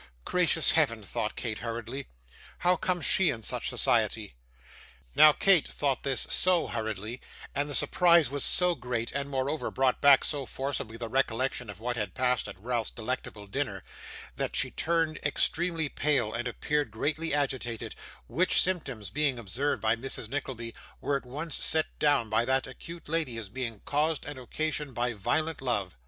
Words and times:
'Gracious 0.25 0.71
Heaven!' 0.71 1.03
thought 1.03 1.35
Kate 1.35 1.59
hurriedly. 1.59 2.07
'How 2.57 2.75
comes 2.75 3.05
she 3.05 3.29
in 3.29 3.43
such 3.43 3.69
society?' 3.69 4.33
Now, 5.13 5.31
Kate 5.31 5.67
thought 5.67 6.01
thus 6.01 6.25
SO 6.33 6.65
hurriedly, 6.69 7.21
and 7.53 7.69
the 7.69 7.75
surprise 7.75 8.31
was 8.31 8.43
so 8.43 8.73
great, 8.73 9.11
and 9.11 9.29
moreover 9.29 9.69
brought 9.69 10.01
back 10.01 10.23
so 10.23 10.47
forcibly 10.47 10.97
the 10.97 11.07
recollection 11.07 11.69
of 11.69 11.79
what 11.79 11.97
had 11.97 12.15
passed 12.15 12.47
at 12.47 12.59
Ralph's 12.59 12.89
delectable 12.89 13.45
dinner, 13.45 13.83
that 14.37 14.55
she 14.55 14.71
turned 14.71 15.19
extremely 15.23 15.87
pale 15.87 16.33
and 16.33 16.47
appeared 16.47 16.89
greatly 16.89 17.31
agitated, 17.31 17.93
which 18.25 18.59
symptoms 18.59 19.11
being 19.11 19.37
observed 19.37 19.83
by 19.83 19.95
Mrs. 19.95 20.29
Nickleby, 20.29 20.73
were 20.99 21.15
at 21.17 21.27
once 21.27 21.53
set 21.63 21.85
down 21.99 22.27
by 22.27 22.43
that 22.43 22.65
acute 22.65 23.07
lady 23.07 23.37
as 23.37 23.49
being 23.49 23.81
caused 23.81 24.25
and 24.25 24.39
occasioned 24.39 24.95
by 24.95 25.13
violent 25.13 25.61
love. 25.61 25.95